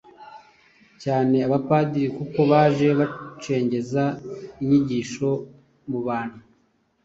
[1.03, 4.03] cyane abapadiri kuko baje bacengeza
[4.61, 5.29] inyigisho
[5.89, 6.41] mubantu